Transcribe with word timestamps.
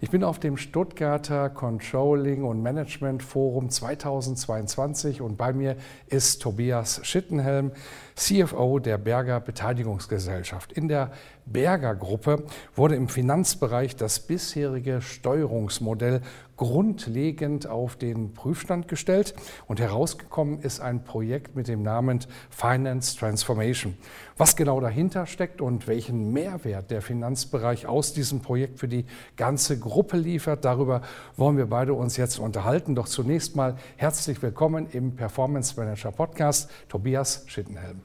Ich 0.00 0.10
bin 0.10 0.24
auf 0.24 0.38
dem 0.38 0.56
Stuttgarter 0.56 1.50
Controlling 1.50 2.44
und 2.44 2.62
Management 2.62 3.22
Forum 3.22 3.70
2022 3.70 5.20
und 5.20 5.36
bei 5.36 5.52
mir 5.52 5.76
ist 6.06 6.42
Tobias 6.42 7.00
Schittenhelm, 7.04 7.72
CFO 8.14 8.78
der 8.78 8.98
Berger 8.98 9.40
Beteiligungsgesellschaft. 9.40 10.72
In 10.72 10.88
der 10.88 11.10
Berger 11.46 11.94
Gruppe 11.94 12.44
wurde 12.74 12.94
im 12.94 13.08
Finanzbereich 13.08 13.96
das 13.96 14.20
bisherige 14.20 15.00
Steuerungsmodell 15.02 16.20
grundlegend 16.60 17.66
auf 17.66 17.96
den 17.96 18.34
Prüfstand 18.34 18.86
gestellt 18.86 19.34
und 19.66 19.80
herausgekommen 19.80 20.60
ist 20.60 20.80
ein 20.80 21.04
Projekt 21.04 21.56
mit 21.56 21.68
dem 21.68 21.82
Namen 21.82 22.20
Finance 22.50 23.16
Transformation. 23.16 23.96
Was 24.36 24.56
genau 24.56 24.78
dahinter 24.78 25.24
steckt 25.24 25.62
und 25.62 25.88
welchen 25.88 26.34
Mehrwert 26.34 26.90
der 26.90 27.00
Finanzbereich 27.00 27.86
aus 27.86 28.12
diesem 28.12 28.42
Projekt 28.42 28.78
für 28.78 28.88
die 28.88 29.06
ganze 29.38 29.69
Gruppe 29.78 30.16
liefert, 30.16 30.64
darüber 30.64 31.02
wollen 31.36 31.56
wir 31.56 31.66
beide 31.66 31.94
uns 31.94 32.16
jetzt 32.16 32.38
unterhalten. 32.38 32.94
Doch 32.94 33.06
zunächst 33.06 33.56
mal 33.56 33.76
herzlich 33.96 34.40
willkommen 34.42 34.86
im 34.92 35.14
Performance 35.16 35.74
Manager 35.78 36.12
Podcast, 36.12 36.70
Tobias 36.88 37.44
Schittenhelm. 37.46 38.00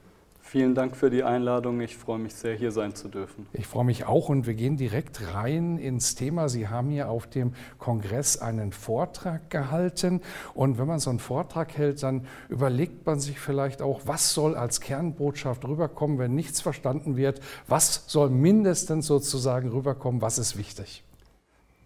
Vielen 0.48 0.76
Dank 0.76 0.96
für 0.96 1.10
die 1.10 1.24
Einladung. 1.24 1.80
Ich 1.80 1.96
freue 1.96 2.20
mich 2.20 2.32
sehr, 2.32 2.54
hier 2.54 2.70
sein 2.70 2.94
zu 2.94 3.08
dürfen. 3.08 3.48
Ich 3.52 3.66
freue 3.66 3.84
mich 3.84 4.06
auch 4.06 4.28
und 4.28 4.46
wir 4.46 4.54
gehen 4.54 4.76
direkt 4.76 5.34
rein 5.34 5.76
ins 5.76 6.14
Thema. 6.14 6.48
Sie 6.48 6.68
haben 6.68 6.90
hier 6.90 7.10
auf 7.10 7.26
dem 7.26 7.52
Kongress 7.78 8.38
einen 8.38 8.70
Vortrag 8.70 9.50
gehalten. 9.50 10.20
Und 10.54 10.78
wenn 10.78 10.86
man 10.86 11.00
so 11.00 11.10
einen 11.10 11.18
Vortrag 11.18 11.76
hält, 11.76 12.00
dann 12.04 12.26
überlegt 12.48 13.04
man 13.06 13.18
sich 13.18 13.40
vielleicht 13.40 13.82
auch, 13.82 14.02
was 14.04 14.34
soll 14.34 14.54
als 14.54 14.80
Kernbotschaft 14.80 15.64
rüberkommen, 15.66 16.18
wenn 16.20 16.36
nichts 16.36 16.60
verstanden 16.60 17.16
wird. 17.16 17.40
Was 17.66 18.04
soll 18.06 18.30
mindestens 18.30 19.08
sozusagen 19.08 19.70
rüberkommen? 19.70 20.22
Was 20.22 20.38
ist 20.38 20.56
wichtig? 20.56 21.02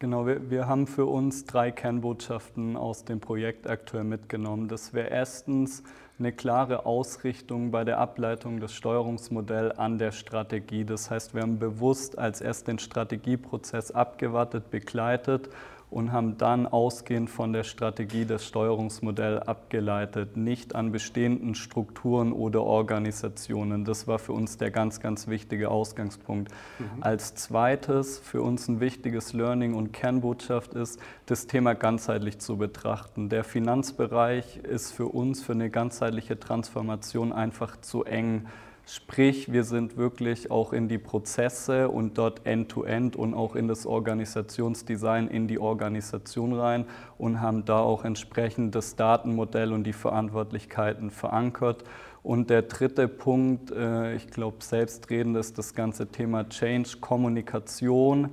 Genau, 0.02 0.26
wir, 0.26 0.48
wir 0.48 0.66
haben 0.66 0.86
für 0.86 1.04
uns 1.04 1.44
drei 1.44 1.70
Kernbotschaften 1.70 2.74
aus 2.74 3.04
dem 3.04 3.20
Projekt 3.20 3.68
aktuell 3.68 4.04
mitgenommen. 4.04 4.66
Das 4.66 4.94
wäre 4.94 5.10
erstens, 5.10 5.82
eine 6.18 6.32
klare 6.32 6.86
Ausrichtung 6.86 7.70
bei 7.70 7.84
der 7.84 7.98
Ableitung 7.98 8.60
des 8.60 8.72
Steuerungsmodells 8.72 9.78
an 9.78 9.98
der 9.98 10.12
Strategie. 10.12 10.86
Das 10.86 11.10
heißt, 11.10 11.34
wir 11.34 11.42
haben 11.42 11.58
bewusst 11.58 12.18
als 12.18 12.40
erst 12.40 12.66
den 12.68 12.78
Strategieprozess 12.78 13.90
abgewartet, 13.90 14.70
begleitet 14.70 15.50
und 15.90 16.12
haben 16.12 16.38
dann 16.38 16.66
ausgehend 16.66 17.30
von 17.30 17.52
der 17.52 17.64
Strategie 17.64 18.24
das 18.24 18.46
Steuerungsmodell 18.46 19.40
abgeleitet, 19.40 20.36
nicht 20.36 20.74
an 20.74 20.92
bestehenden 20.92 21.54
Strukturen 21.54 22.32
oder 22.32 22.62
Organisationen. 22.62 23.84
Das 23.84 24.06
war 24.06 24.20
für 24.20 24.32
uns 24.32 24.56
der 24.56 24.70
ganz, 24.70 25.00
ganz 25.00 25.26
wichtige 25.26 25.70
Ausgangspunkt. 25.70 26.52
Mhm. 26.78 27.02
Als 27.02 27.34
zweites 27.34 28.18
für 28.18 28.42
uns 28.42 28.68
ein 28.68 28.78
wichtiges 28.78 29.32
Learning 29.32 29.74
und 29.74 29.92
Kernbotschaft 29.92 30.74
ist, 30.74 31.00
das 31.26 31.48
Thema 31.48 31.74
ganzheitlich 31.74 32.38
zu 32.38 32.56
betrachten. 32.56 33.28
Der 33.28 33.42
Finanzbereich 33.42 34.58
ist 34.58 34.92
für 34.92 35.06
uns 35.06 35.42
für 35.42 35.52
eine 35.52 35.70
ganzheitliche 35.70 36.38
Transformation 36.38 37.32
einfach 37.32 37.80
zu 37.80 38.04
eng 38.04 38.46
Sprich, 38.86 39.52
wir 39.52 39.64
sind 39.64 39.96
wirklich 39.96 40.50
auch 40.50 40.72
in 40.72 40.88
die 40.88 40.98
Prozesse 40.98 41.88
und 41.88 42.18
dort 42.18 42.44
end-to-end 42.44 43.14
-End 43.14 43.16
und 43.16 43.34
auch 43.34 43.54
in 43.54 43.68
das 43.68 43.86
Organisationsdesign, 43.86 45.28
in 45.28 45.46
die 45.46 45.58
Organisation 45.58 46.52
rein 46.52 46.84
und 47.16 47.40
haben 47.40 47.64
da 47.64 47.78
auch 47.78 48.04
entsprechend 48.04 48.74
das 48.74 48.96
Datenmodell 48.96 49.72
und 49.72 49.84
die 49.84 49.92
Verantwortlichkeiten 49.92 51.10
verankert. 51.10 51.84
Und 52.22 52.50
der 52.50 52.62
dritte 52.62 53.08
Punkt, 53.08 53.70
äh, 53.70 54.14
ich 54.14 54.28
glaube, 54.28 54.56
selbstredend 54.60 55.36
ist 55.36 55.56
das 55.56 55.74
ganze 55.74 56.08
Thema 56.08 56.48
Change, 56.48 56.98
Kommunikation 57.00 58.30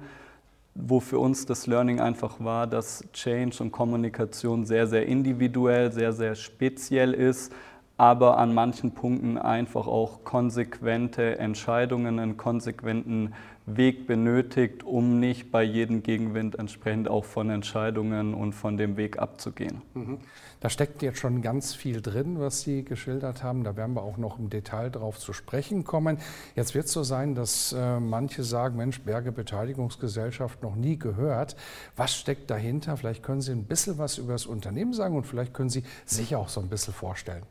wo 0.77 0.99
für 0.99 1.19
uns 1.19 1.45
das 1.45 1.65
Learning 1.65 1.99
einfach 1.99 2.39
war, 2.39 2.67
dass 2.67 3.03
Change 3.11 3.63
und 3.63 3.71
Kommunikation 3.71 4.65
sehr, 4.65 4.85
sehr 4.85 5.07
individuell, 5.07 5.91
sehr, 5.91 6.13
sehr 6.13 6.35
speziell 6.35 7.13
ist 7.13 7.51
aber 7.97 8.37
an 8.37 8.53
manchen 8.53 8.91
Punkten 8.91 9.37
einfach 9.37 9.87
auch 9.87 10.23
konsequente 10.23 11.39
Entscheidungen, 11.39 12.19
einen 12.19 12.37
konsequenten 12.37 13.33
Weg 13.65 14.07
benötigt, 14.07 14.83
um 14.83 15.19
nicht 15.19 15.51
bei 15.51 15.61
jedem 15.61 16.01
Gegenwind 16.01 16.57
entsprechend 16.57 17.09
auch 17.09 17.25
von 17.25 17.49
Entscheidungen 17.49 18.33
und 18.33 18.53
von 18.53 18.77
dem 18.77 18.95
Weg 18.95 19.19
abzugehen. 19.19 19.81
Mhm. 19.93 20.19
Da 20.61 20.69
steckt 20.69 21.01
jetzt 21.01 21.19
schon 21.19 21.41
ganz 21.41 21.75
viel 21.75 22.01
drin, 22.01 22.39
was 22.39 22.61
Sie 22.61 22.85
geschildert 22.85 23.43
haben. 23.43 23.65
Da 23.65 23.75
werden 23.75 23.93
wir 23.93 24.03
auch 24.03 24.17
noch 24.17 24.39
im 24.39 24.49
Detail 24.49 24.89
darauf 24.89 25.19
zu 25.19 25.33
sprechen 25.33 25.83
kommen. 25.83 26.17
Jetzt 26.55 26.75
wird 26.75 26.85
es 26.85 26.93
so 26.93 27.03
sein, 27.03 27.35
dass 27.35 27.73
äh, 27.73 27.99
manche 27.99 28.43
sagen, 28.43 28.77
Mensch, 28.77 29.01
Berge 29.01 29.33
Beteiligungsgesellschaft 29.33 30.63
noch 30.63 30.75
nie 30.75 30.97
gehört. 30.97 31.57
Was 31.95 32.15
steckt 32.15 32.49
dahinter? 32.49 32.95
Vielleicht 32.95 33.21
können 33.21 33.41
Sie 33.41 33.51
ein 33.51 33.65
bisschen 33.65 33.97
was 33.97 34.17
über 34.17 34.31
das 34.33 34.45
Unternehmen 34.45 34.93
sagen 34.93 35.17
und 35.17 35.25
vielleicht 35.25 35.53
können 35.53 35.69
Sie 35.69 35.83
sich 36.05 36.35
auch 36.35 36.47
so 36.47 36.61
ein 36.61 36.69
bisschen 36.69 36.93
vorstellen. 36.93 37.43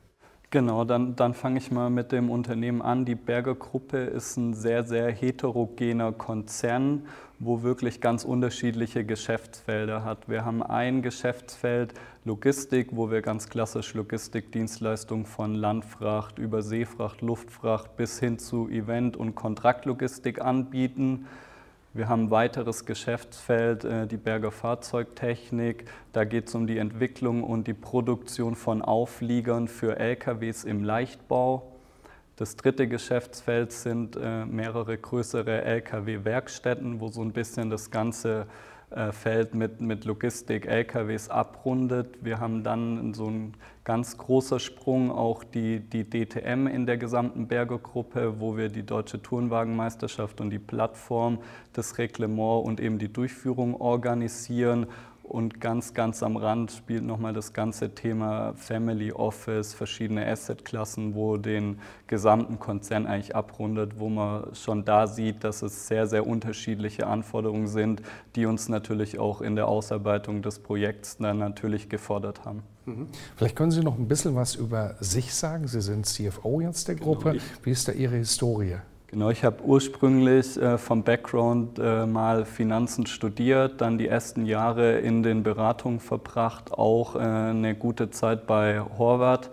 Genau, 0.57 0.87
dann, 0.87 1.17
dann 1.17 1.35
fange 1.35 1.59
ich 1.59 1.71
mal 1.71 1.91
mit 1.91 2.13
dem 2.13 2.31
Unternehmen 2.31 2.81
an. 2.81 3.05
Die 3.05 3.15
Berger 3.15 3.55
Gruppe 3.55 3.99
ist 3.99 4.39
ein 4.39 4.55
sehr, 4.55 4.85
sehr 4.85 5.13
heterogener 5.13 6.13
Konzern, 6.13 7.03
wo 7.39 7.63
wirklich 7.63 8.01
ganz 8.01 8.25
unterschiedliche 8.25 9.05
Geschäftsfelder 9.05 10.03
hat. 10.03 10.31
Wir 10.31 10.47
haben 10.47 10.63
ein 10.63 11.03
Geschäftsfeld 11.03 11.93
Logistik, 12.25 12.89
wo 12.93 13.11
wir 13.11 13.21
ganz 13.21 13.51
klassisch 13.51 13.93
Logistikdienstleistungen 13.93 15.27
von 15.27 15.55
Landfracht 15.55 16.39
über 16.39 16.63
Seefracht, 16.63 17.21
Luftfracht 17.21 17.95
bis 17.99 18.19
hin 18.19 18.39
zu 18.39 18.67
Event- 18.71 19.19
und 19.19 19.35
Kontraktlogistik 19.35 20.41
anbieten. 20.41 21.27
Wir 21.97 22.11
haben 22.11 22.25
ein 22.25 22.31
weiteres 22.31 22.85
Geschäftsfeld, 22.85 23.85
äh, 23.85 24.07
die 24.07 24.19
Berger 24.19 24.51
Fahrzeugtechnik. 24.51 25.87
Da 26.13 26.25
geht 26.25 26.49
es 26.49 26.55
um 26.55 26.67
die 26.67 26.77
Entwicklung 26.77 27.43
und 27.43 27.67
die 27.67 27.73
Produktion 27.73 28.55
von 28.55 28.83
Aufliegern 28.83 29.67
für 29.67 29.99
LKWs 29.99 30.65
im 30.65 30.85
Leichtbau. 30.85 31.73
Das 32.37 32.57
dritte 32.57 32.87
Geschäftsfeld 32.87 33.73
sind 33.73 34.15
äh, 34.15 34.45
mehrere 34.45 34.99
größere 34.99 35.63
Lkw-Werkstätten, 35.63 37.01
wo 37.01 37.09
so 37.09 37.23
ein 37.23 37.33
bisschen 37.33 37.71
das 37.71 37.91
ganze 37.91 38.47
Feld 39.11 39.55
mit, 39.55 39.81
mit 39.83 40.07
Logistik, 40.07 40.65
LKWs 40.65 41.29
abrundet. 41.29 42.25
Wir 42.25 42.41
haben 42.41 42.65
dann 42.65 43.13
so 43.13 43.27
ein 43.27 43.53
ganz 43.85 44.17
großer 44.17 44.59
Sprung 44.59 45.11
auch 45.11 45.45
die, 45.45 45.81
die 45.81 46.09
DTM 46.09 46.67
in 46.67 46.87
der 46.87 46.97
gesamten 46.97 47.47
Berger-Gruppe, 47.47 48.41
wo 48.41 48.57
wir 48.57 48.71
die 48.71 48.85
Deutsche 48.85 49.21
Tourenwagenmeisterschaft 49.21 50.41
und 50.41 50.49
die 50.49 50.59
Plattform, 50.59 51.39
das 51.75 51.99
Reglement 51.99 52.65
und 52.65 52.81
eben 52.81 52.99
die 52.99 53.13
Durchführung 53.13 53.79
organisieren 53.79 54.87
und 55.29 55.61
ganz, 55.61 55.93
ganz 55.93 56.23
am 56.23 56.37
Rand 56.37 56.71
spielt 56.71 57.05
nochmal 57.05 57.33
das 57.33 57.53
ganze 57.53 57.95
Thema 57.95 58.55
Family 58.55 59.13
Office, 59.13 59.75
verschiedene 59.75 60.25
Assetklassen, 60.27 61.15
wo 61.15 61.37
den 61.37 61.81
gesamten 62.07 62.61
Konzern 62.61 63.07
eigentlich 63.07 63.35
abrundet, 63.35 63.99
wo 63.99 64.09
man 64.09 64.55
schon 64.55 64.85
da 64.85 65.07
sieht, 65.07 65.43
dass 65.43 65.63
es 65.63 65.89
sehr, 65.89 66.07
sehr 66.07 66.27
unterschiedliche 66.27 67.07
Anforderungen 67.09 67.67
sind, 67.67 68.03
die 68.37 68.47
uns 68.47 68.69
natürlich 68.69 69.19
auch 69.19 69.41
in 69.41 69.57
der 69.57 69.67
Ausarbeitung 69.67 70.43
des 70.43 70.61
Projekts 70.61 71.17
dann 71.19 71.39
natürlich 71.39 71.89
gefordert 71.89 72.45
haben. 72.45 72.63
Mhm. 72.85 73.09
Vielleicht 73.35 73.57
können 73.57 73.73
Sie 73.73 73.83
noch 73.83 73.99
ein 73.99 74.07
bisschen 74.07 74.37
was 74.37 74.55
über 74.55 74.95
sich 75.01 75.35
sagen. 75.35 75.67
Sie 75.67 75.81
sind 75.81 76.07
CFO 76.07 76.61
jetzt 76.61 76.87
der 76.87 76.95
genau, 76.95 77.15
Gruppe. 77.15 77.33
Genau, 77.33 77.45
Wie 77.65 77.71
ist 77.71 77.89
da 77.89 77.93
Ihre 77.93 78.17
Historie? 78.17 78.77
Genau, 79.09 79.31
ich 79.31 79.45
habe 79.45 79.63
ursprünglich 79.63 80.61
äh, 80.61 80.79
vom 80.79 81.05
Background 81.05 81.79
äh, 81.79 82.07
mal 82.07 82.45
Finanzen 82.45 83.07
studiert, 83.07 83.81
dann 83.81 83.99
die 83.99 84.09
ersten 84.09 84.47
Jahre 84.47 84.99
in 84.99 85.23
den 85.23 85.45
Beratungen 85.45 86.01
verbracht, 86.01 86.73
auch 86.73 87.15
äh, 87.15 87.19
eine 87.21 87.77
gute 87.77 88.11
Zeit 88.11 88.47
bei 88.47 88.81
Horvath 88.99 89.51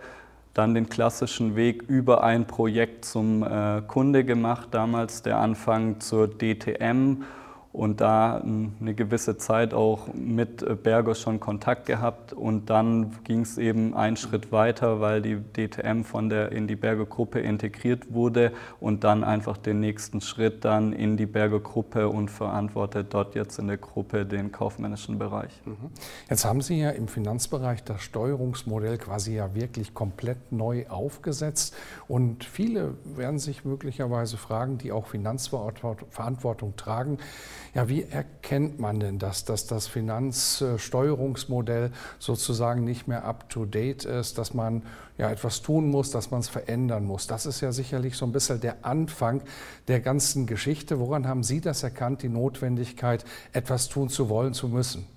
dann 0.54 0.76
den 0.76 0.88
klassischen 0.88 1.56
Weg 1.56 1.84
über 1.84 2.24
ein 2.24 2.46
Projekt 2.46 3.06
zum 3.06 3.44
äh, 3.44 3.82
Kunde 3.88 4.24
gemacht, 4.24 4.70
damals 4.72 5.24
der 5.24 5.38
Anfang 5.38 6.00
zur 6.00 6.28
DTM 6.28 7.24
und 7.74 8.02
da 8.02 8.38
eine 8.38 8.94
gewisse 8.94 9.38
Zeit 9.38 9.74
auch 9.74 10.14
mit 10.14 10.62
äh, 10.62 10.76
Bergos 10.76 11.20
schon 11.20 11.40
Kontakt 11.40 11.88
gehabt 11.88 12.32
und 12.32 12.70
dann 12.70 13.16
ging 13.24 13.42
es 13.42 13.58
eben 13.58 13.96
einen 13.96 14.16
Schritt 14.16 14.52
weiter, 14.52 15.02
weil 15.02 15.24
die 15.24 15.38
DTM 15.38 16.04
von 16.04 16.30
der 16.30 16.52
in 16.52 16.68
die 16.68 16.76
Berger 16.76 17.08
Gruppe 17.08 17.40
integriert 17.40 18.14
wurde 18.14 18.52
und 18.80 19.04
dann 19.04 19.24
einfach 19.24 19.58
den 19.58 19.80
nächsten 19.80 20.22
Schritt 20.22 20.64
dann 20.64 20.94
in 20.94 21.18
die 21.18 21.26
Berger 21.26 21.60
Gruppe 21.60 22.10
und 22.10 22.30
verantwortet 22.30 23.08
dort 23.10 23.34
jetzt 23.34 23.58
in 23.58 23.66
der 23.68 23.78
Gruppe 23.78 24.28
den 24.28 24.52
kaufmännischen 24.52 25.18
Bereich. 25.18 25.60
Mhm. 25.66 25.90
Jetzt 26.30 26.46
haben 26.46 26.62
Sie 26.62 26.80
ja 26.80 26.92
im 26.92 27.08
Finanzbereich 27.08 27.84
das 27.84 28.04
Steuerungsmodell 28.04 29.00
quasi 29.00 29.34
ja 29.34 29.56
wirklich 29.56 29.96
komplett 29.96 30.52
neu 30.52 30.88
aufgesetzt 30.90 31.76
und 32.08 32.44
viele 32.44 32.94
werden 33.04 33.40
sich 33.40 33.66
möglicherweise 33.66 34.38
fragen, 34.38 34.78
die 34.78 34.92
auch 34.92 35.08
Finanzverantwortung 35.08 36.76
tragen, 36.76 37.18
ja, 37.74 37.90
wie 37.90 38.04
erkennt 38.04 38.80
man 38.80 39.00
denn 39.00 39.18
das, 39.18 39.46
dass 39.46 39.66
das 39.66 39.88
Finanzsteuerungsmodell 39.88 41.92
sozusagen 42.20 42.84
nicht 42.84 43.08
mehr 43.08 43.26
up-to-date 43.26 44.06
ist, 44.06 44.38
dass 44.38 44.54
man 44.54 44.84
ja 45.18 45.32
etwas 45.32 45.64
tun 45.64 45.90
muss, 45.90 46.12
dass 46.12 46.30
man 46.30 46.42
es 46.42 46.50
verändern 46.50 47.06
muss? 47.06 47.26
Das 47.26 47.48
ist 47.48 47.62
ja 47.62 47.72
sicherlich 47.72 48.16
so 48.16 48.26
ein 48.26 48.32
bisschen 48.32 48.62
der 48.62 48.86
Anfang 48.86 49.42
der 49.88 50.02
ganzen 50.02 50.46
Geschichte. 50.46 51.00
Woran 51.00 51.28
haben 51.28 51.42
Sie 51.42 51.62
das 51.62 51.82
erkannt, 51.82 52.22
die 52.22 52.30
Notwendigkeit, 52.30 53.26
etwas 53.54 53.90
tun 53.90 54.10
zu 54.10 54.30
wollen, 54.30 54.54
zu 54.54 54.68
müssen? 54.68 55.08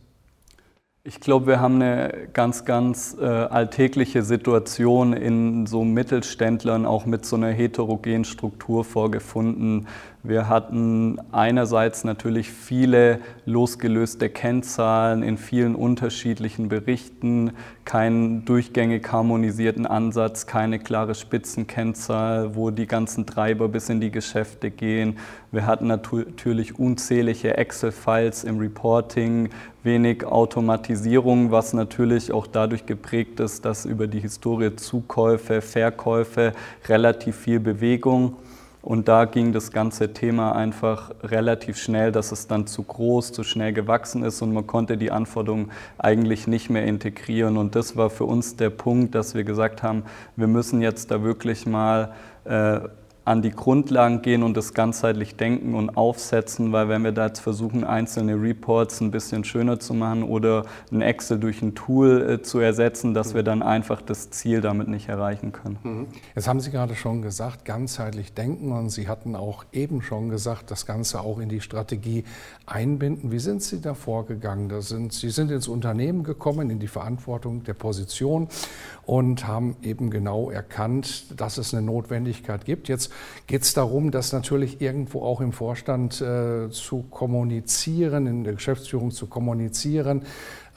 Ich 1.09 1.21
glaube, 1.21 1.47
wir 1.47 1.61
haben 1.61 1.77
eine 1.77 2.27
ganz, 2.33 2.65
ganz 2.65 3.17
äh, 3.17 3.25
alltägliche 3.25 4.25
Situation 4.25 5.13
in 5.13 5.67
so 5.67 5.85
Mittelständlern, 5.85 6.85
auch 6.85 7.07
mit 7.07 7.25
so 7.25 7.37
einer 7.37 7.53
heterogenen 7.53 8.25
Struktur 8.25 8.85
vorgefunden. 8.85 9.87
Wir 10.29 10.49
hatten 10.49 11.21
einerseits 11.31 12.03
natürlich 12.03 12.51
viele 12.51 13.21
losgelöste 13.45 14.29
Kennzahlen 14.29 15.23
in 15.23 15.39
vielen 15.39 15.77
unterschiedlichen 15.77 16.69
Berichten, 16.69 17.53
keinen 17.85 18.45
durchgängig 18.45 19.07
harmonisierten 19.13 19.87
Ansatz, 19.87 20.49
keine 20.49 20.81
klare 20.81 21.15
Spitzenkennzahl, 21.15 22.57
wo 22.57 22.73
die 22.73 22.89
ganzen 22.89 23.25
Treiber 23.25 23.69
bis 23.69 23.89
in 23.89 24.01
die 24.01 24.11
Geschäfte 24.11 24.73
gehen. 24.73 25.17
Wir 25.53 25.65
hatten 25.65 25.87
natürlich 25.87 26.77
unzählige 26.77 27.57
Excel-Files 27.57 28.43
im 28.43 28.59
Reporting, 28.59 29.51
wenig 29.85 30.25
Automatisierung, 30.25 31.53
was 31.53 31.73
natürlich 31.73 32.33
auch 32.33 32.49
dadurch 32.49 32.85
geprägt 32.85 33.39
ist, 33.39 33.65
dass 33.65 33.85
über 33.85 34.09
die 34.09 34.19
Historie 34.19 34.75
Zukäufe, 34.75 35.63
Verkäufe 35.63 36.53
relativ 36.89 37.37
viel 37.37 37.61
Bewegung 37.61 38.35
und 38.87 39.09
da 39.09 39.25
ging 39.25 39.53
das 39.53 39.73
ganze 39.73 40.13
Thema 40.13 40.53
einfach 40.53 41.11
relativ 41.25 41.77
schnell, 41.77 42.13
dass 42.13 42.31
es 42.31 42.47
dann 42.47 42.69
zu 42.69 42.85
groß, 42.85 43.33
zu 43.33 43.43
schnell 43.43 43.73
gewachsen 43.73 44.23
ist 44.23 44.43
und 44.43 44.53
man 44.53 44.69
konnte 44.69 44.97
die 44.97 45.11
Anforderungen 45.11 45.73
eigentlich 45.99 46.47
nicht 46.47 46.71
mehr 46.71 46.85
integrieren. 46.85 47.57
Und 47.57 47.75
das 47.75 47.97
war 47.97 48.11
für 48.11 48.27
uns 48.27 48.55
der 48.55 48.71
Punkt, 48.71 49.17
dass 49.17 49.35
wir 49.35 49.43
gesagt 49.43 49.83
haben, 49.83 50.05
wir 50.37 50.47
müssen 50.47 50.83
jetzt 50.83 51.11
da 51.11 51.25
wirklich 51.25 51.67
mal 51.67 52.13
äh, 52.45 52.79
an 53.27 53.43
die 53.43 53.51
Grundlagen 53.51 54.23
gehen 54.23 54.45
und 54.45 54.57
das 54.57 54.73
ganzheitlich 54.73 55.35
denken 55.35 55.75
und 55.75 55.97
aufsetzen, 55.97 56.71
weil 56.71 56.89
wenn 56.89 57.03
wir 57.03 57.11
da 57.11 57.27
jetzt 57.27 57.41
versuchen, 57.41 57.83
einzelne 57.83 58.41
Reports 58.41 59.01
ein 59.01 59.11
bisschen 59.11 59.43
schöner 59.43 59.81
zu 59.81 59.95
machen 59.95 60.23
oder 60.23 60.65
ein 60.93 61.03
Excel 61.03 61.41
durch 61.41 61.61
ein 61.61 61.75
Tool 61.75 62.31
äh, 62.31 62.43
zu 62.43 62.61
ersetzen, 62.61 63.15
dass 63.15 63.35
wir 63.35 63.43
dann 63.43 63.63
einfach 63.65 64.01
das 64.01 64.31
Ziel 64.31 64.61
damit 64.61 64.87
nicht 64.87 65.09
erreichen 65.09 65.51
können. 65.51 65.79
Mhm. 65.83 66.07
Jetzt 66.37 66.47
haben 66.47 66.61
Sie 66.61 66.71
gerade 66.71 66.95
schon 66.95 67.21
gesagt, 67.21 67.65
ganzheitlich 67.65 68.33
denken 68.33 68.71
und 68.71 68.91
Sie 68.91 69.09
hatten 69.09 69.35
auch 69.35 69.65
eben 69.73 70.03
schon 70.03 70.29
gesagt, 70.29 70.71
das 70.71 70.87
Ganze 70.87 71.21
auch 71.21 71.41
in 71.41 71.49
die 71.49 71.61
Strategie 71.61 72.23
einbinden. 72.65 73.33
Wie 73.33 73.41
sind 73.41 73.61
Sie 73.61 73.81
da 73.81 73.95
vorgegangen? 73.95 74.69
Da 74.69 74.81
sind, 74.83 75.13
Sie 75.13 75.31
sind 75.31 75.51
ins 75.51 75.67
Unternehmen 75.67 76.23
gekommen, 76.23 76.71
in 76.71 76.79
die 76.79 76.87
Verantwortung 76.87 77.65
der 77.65 77.75
Position 77.75 78.47
und 79.05 79.49
haben 79.49 79.77
eben 79.83 80.11
genau 80.11 80.49
erkannt, 80.49 81.41
dass 81.41 81.59
es 81.59 81.75
eine 81.75 81.85
Notwendigkeit 81.85 82.65
gibt. 82.65 82.87
Jetzt 82.87 83.11
geht 83.47 83.63
es 83.63 83.75
darum, 83.75 84.11
das 84.11 84.33
natürlich 84.33 84.81
irgendwo 84.81 85.23
auch 85.23 85.41
im 85.41 85.53
Vorstand 85.53 86.21
äh, 86.21 86.69
zu 86.71 87.05
kommunizieren, 87.11 88.27
in 88.27 88.45
der 88.45 88.55
Geschäftsführung 88.55 89.11
zu 89.11 89.27
kommunizieren. 89.27 90.23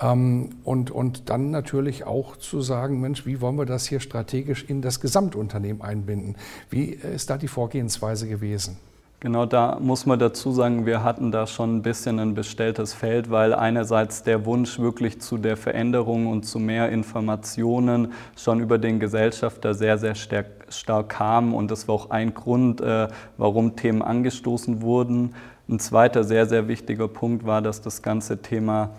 Ähm, 0.01 0.50
und, 0.63 0.91
und 0.91 1.30
dann 1.30 1.51
natürlich 1.51 2.06
auch 2.06 2.38
zu 2.38 2.62
sagen, 2.62 3.01
Mensch, 3.01 3.25
wie 3.25 3.41
wollen 3.41 3.57
wir 3.57 3.65
das 3.65 3.88
hier 3.88 4.00
strategisch 4.00 4.63
in 4.63 4.81
das 4.81 5.00
Gesamtunternehmen 5.00 5.81
einbinden? 5.81 6.36
Wie 6.69 6.86
ist 6.86 7.30
da 7.30 7.38
die 7.38 7.47
Vorgehensweise 7.47 8.27
gewesen? 8.27 8.77
Genau, 9.21 9.45
da 9.45 9.77
muss 9.81 10.06
man 10.06 10.18
dazu 10.18 10.53
sagen, 10.53 10.85
wir 10.85 11.03
hatten 11.03 11.30
da 11.33 11.45
schon 11.45 11.75
ein 11.75 11.81
bisschen 11.81 12.19
ein 12.19 12.35
bestelltes 12.35 12.94
Feld, 12.94 13.30
weil 13.30 13.53
einerseits 13.53 14.24
der 14.24 14.45
Wunsch 14.45 14.80
wirklich 14.80 15.19
zu 15.19 15.38
der 15.38 15.57
Veränderung 15.57 16.27
und 16.27 16.44
zu 16.44 16.57
mehr 16.57 16.89
Informationen 16.89 18.13
schon 18.38 18.62
über 18.62 18.77
den 18.77 19.01
Gesellschafter 19.01 19.74
sehr, 19.74 19.97
sehr 19.97 20.15
stark, 20.15 20.45
stark 20.69 21.10
kam 21.10 21.54
und 21.54 21.71
das 21.71 21.88
war 21.88 21.95
auch 21.95 22.10
ein 22.10 22.33
Grund, 22.33 22.81
äh, 22.81 23.07
warum 23.38 23.75
Themen 23.75 24.01
angestoßen 24.01 24.81
wurden. 24.81 25.36
Ein 25.68 25.80
zweiter 25.80 26.24
sehr, 26.24 26.45
sehr 26.45 26.68
wichtiger 26.68 27.07
Punkt 27.07 27.45
war, 27.45 27.62
dass 27.62 27.81
das 27.81 28.01
ganze 28.01 28.42
Thema 28.42 28.92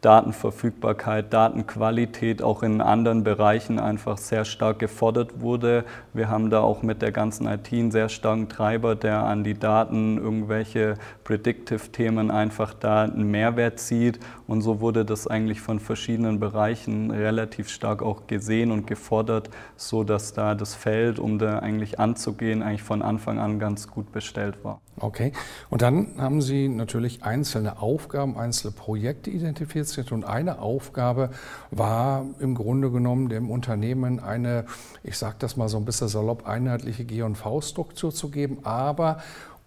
Datenverfügbarkeit, 0.00 1.32
Datenqualität 1.32 2.40
auch 2.40 2.62
in 2.62 2.80
anderen 2.80 3.24
Bereichen 3.24 3.80
einfach 3.80 4.16
sehr 4.16 4.44
stark 4.44 4.78
gefordert 4.78 5.40
wurde. 5.40 5.84
Wir 6.12 6.28
haben 6.28 6.50
da 6.50 6.60
auch 6.60 6.82
mit 6.82 7.02
der 7.02 7.10
ganzen 7.10 7.48
IT 7.48 7.72
einen 7.72 7.90
sehr 7.90 8.08
starken 8.08 8.48
Treiber, 8.48 8.94
der 8.94 9.24
an 9.24 9.42
die 9.42 9.58
Daten 9.58 10.18
irgendwelche 10.18 10.94
Predictive-Themen 11.24 12.30
einfach 12.30 12.74
da 12.74 13.02
einen 13.02 13.28
Mehrwert 13.30 13.80
zieht. 13.80 14.20
Und 14.48 14.62
so 14.62 14.80
wurde 14.80 15.04
das 15.04 15.26
eigentlich 15.26 15.60
von 15.60 15.78
verschiedenen 15.78 16.40
Bereichen 16.40 17.10
relativ 17.10 17.68
stark 17.68 18.02
auch 18.02 18.26
gesehen 18.26 18.72
und 18.72 18.86
gefordert, 18.86 19.50
so 19.76 20.04
dass 20.04 20.32
da 20.32 20.54
das 20.54 20.74
Feld, 20.74 21.18
um 21.18 21.38
da 21.38 21.58
eigentlich 21.58 22.00
anzugehen, 22.00 22.62
eigentlich 22.62 22.82
von 22.82 23.02
Anfang 23.02 23.38
an 23.38 23.58
ganz 23.58 23.88
gut 23.88 24.10
bestellt 24.10 24.64
war. 24.64 24.80
Okay. 25.00 25.32
Und 25.68 25.82
dann 25.82 26.14
haben 26.16 26.40
Sie 26.40 26.68
natürlich 26.68 27.22
einzelne 27.22 27.82
Aufgaben, 27.82 28.38
einzelne 28.38 28.72
Projekte 28.72 29.30
identifiziert. 29.30 30.12
Und 30.12 30.24
eine 30.24 30.60
Aufgabe 30.60 31.28
war 31.70 32.24
im 32.40 32.54
Grunde 32.54 32.90
genommen 32.90 33.28
dem 33.28 33.50
Unternehmen 33.50 34.18
eine, 34.18 34.64
ich 35.02 35.18
sage 35.18 35.36
das 35.38 35.58
mal 35.58 35.68
so 35.68 35.76
ein 35.76 35.84
bisschen 35.84 36.08
salopp, 36.08 36.48
einheitliche 36.48 37.04
G&V-Struktur 37.04 38.12
zu 38.12 38.30
geben, 38.30 38.60
aber 38.64 39.18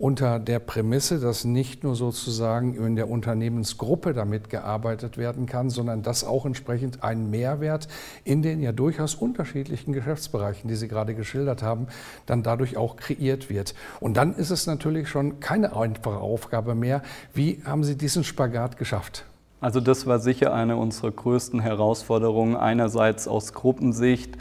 unter 0.02 0.40
der 0.40 0.58
Prämisse, 0.58 1.20
dass 1.20 1.46
nicht 1.46 1.84
nur 1.84 1.96
sozusagen 1.96 2.74
in 2.74 2.96
der 2.96 3.08
Unternehmensgruppe 3.08 4.14
damit 4.14 4.50
gearbeitet 4.50 5.16
werden 5.18 5.46
kann, 5.46 5.70
sondern 5.70 6.02
dass 6.02 6.24
auch 6.24 6.48
entsprechend 6.48 7.04
ein 7.04 7.30
Mehrwert 7.30 7.88
in 8.24 8.42
den 8.42 8.62
ja 8.62 8.72
durchaus 8.72 9.14
unterschiedlichen 9.14 9.94
Geschäftsbereichen, 9.94 10.68
die 10.68 10.76
Sie 10.76 10.88
gerade 10.88 11.14
geschildert 11.14 11.62
haben, 11.62 11.86
dann 12.26 12.42
dadurch 12.42 12.78
auch 12.78 12.96
kreiert 12.96 13.52
wird. 13.52 13.76
Und 14.00 14.18
dann 14.18 14.34
ist 14.34 14.50
es 14.50 14.66
natürlich 14.66 15.08
schon 15.08 15.40
keine 15.40 15.76
einfache 15.76 16.18
Aufgabe 16.18 16.74
mehr. 16.74 17.04
Wie 17.36 17.62
haben 17.64 17.84
Sie 17.84 17.96
diesen 17.96 18.24
Spagat 18.24 18.78
geschafft? 18.78 19.26
Also 19.60 19.80
das 19.80 20.08
war 20.08 20.18
sicher 20.18 20.52
eine 20.52 20.78
unserer 20.78 21.12
größten 21.12 21.60
Herausforderungen, 21.60 22.56
einerseits 22.56 23.28
aus 23.28 23.54
Gruppensicht, 23.54 24.36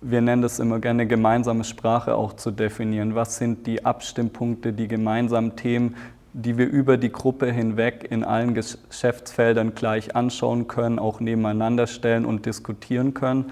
wir 0.00 0.20
nennen 0.20 0.42
das 0.42 0.58
immer 0.58 0.78
gerne 0.78 1.06
gemeinsame 1.06 1.64
Sprache 1.64 2.14
auch 2.14 2.34
zu 2.34 2.50
definieren. 2.50 3.14
Was 3.14 3.36
sind 3.38 3.66
die 3.66 3.84
Abstimmpunkte, 3.84 4.72
die 4.72 4.88
gemeinsamen 4.88 5.56
Themen, 5.56 5.96
die 6.32 6.56
wir 6.56 6.68
über 6.68 6.96
die 6.96 7.10
Gruppe 7.10 7.50
hinweg 7.50 8.06
in 8.10 8.22
allen 8.22 8.54
Geschäftsfeldern 8.54 9.74
gleich 9.74 10.14
anschauen 10.14 10.68
können, 10.68 10.98
auch 10.98 11.20
nebeneinander 11.20 11.86
stellen 11.86 12.24
und 12.24 12.46
diskutieren 12.46 13.14
können. 13.14 13.46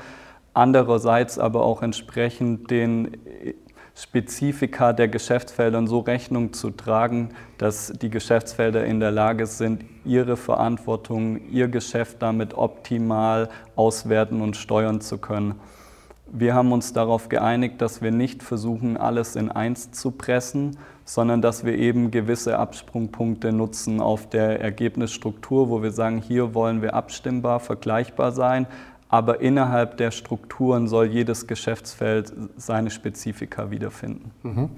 Andererseits 0.54 1.38
aber 1.38 1.64
auch 1.64 1.82
entsprechend 1.82 2.70
den 2.70 3.16
Spezifika 3.96 4.92
der 4.92 5.08
Geschäftsfelder 5.08 5.86
so 5.86 6.00
Rechnung 6.00 6.52
zu 6.52 6.70
tragen, 6.70 7.30
dass 7.58 7.92
die 7.92 8.10
Geschäftsfelder 8.10 8.84
in 8.84 9.00
der 9.00 9.10
Lage 9.10 9.46
sind, 9.46 9.84
ihre 10.04 10.36
Verantwortung, 10.36 11.48
ihr 11.48 11.68
Geschäft 11.68 12.18
damit 12.20 12.54
optimal 12.54 13.48
auswerten 13.74 14.42
und 14.42 14.56
steuern 14.56 15.00
zu 15.00 15.18
können. 15.18 15.56
Wir 16.26 16.54
haben 16.54 16.72
uns 16.72 16.92
darauf 16.92 17.28
geeinigt, 17.28 17.80
dass 17.80 18.02
wir 18.02 18.10
nicht 18.10 18.42
versuchen, 18.42 18.96
alles 18.96 19.36
in 19.36 19.50
eins 19.50 19.92
zu 19.92 20.10
pressen, 20.10 20.76
sondern 21.04 21.40
dass 21.40 21.64
wir 21.64 21.78
eben 21.78 22.10
gewisse 22.10 22.58
Absprungpunkte 22.58 23.52
nutzen 23.52 24.00
auf 24.00 24.28
der 24.28 24.60
Ergebnisstruktur, 24.60 25.70
wo 25.70 25.82
wir 25.82 25.92
sagen, 25.92 26.18
hier 26.20 26.52
wollen 26.52 26.82
wir 26.82 26.94
abstimmbar, 26.94 27.60
vergleichbar 27.60 28.32
sein, 28.32 28.66
aber 29.08 29.40
innerhalb 29.40 29.98
der 29.98 30.10
Strukturen 30.10 30.88
soll 30.88 31.06
jedes 31.06 31.46
Geschäftsfeld 31.46 32.32
seine 32.56 32.90
Spezifika 32.90 33.70
wiederfinden. 33.70 34.32
Mhm. 34.42 34.70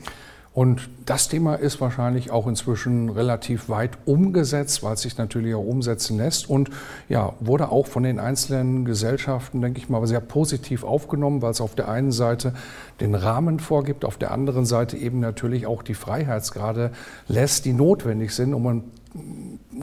Und 0.53 0.89
das 1.07 1.29
Thema 1.29 1.55
ist 1.55 1.81
wahrscheinlich 1.81 2.31
auch 2.31 2.47
inzwischen 2.47 3.11
relativ 3.11 3.69
weit 3.69 3.99
umgesetzt, 4.07 4.83
weil 4.83 4.95
es 4.95 5.03
sich 5.03 5.17
natürlich 5.17 5.55
auch 5.55 5.65
umsetzen 5.65 6.17
lässt 6.17 6.51
und 6.51 6.71
ja, 7.09 7.35
wurde 7.39 7.71
auch 7.71 7.87
von 7.87 8.03
den 8.03 8.19
einzelnen 8.19 8.85
Gesellschaften, 8.85 9.61
denke 9.61 9.79
ich 9.79 9.89
mal, 9.89 10.05
sehr 10.07 10.21
positiv 10.21 10.83
aufgenommen, 10.85 11.43
weil 11.43 11.53
es 11.53 11.61
auf 11.61 11.75
der 11.75 11.89
einen 11.89 12.13
Seite 12.13 12.55
den 13.01 13.15
Rahmen 13.15 13.61
vorgibt, 13.61 14.05
auf 14.05 14.17
der 14.17 14.33
anderen 14.33 14.67
Seite 14.67 14.97
eben 14.97 15.21
natürlich 15.21 15.67
auch 15.67 15.83
die 15.83 15.95
Freiheitsgrade 15.95 16.91
lässt, 17.29 17.65
die 17.65 17.73
notwendig 17.73 18.35
sind, 18.35 18.53
um 18.53 18.67
ein 18.67 18.83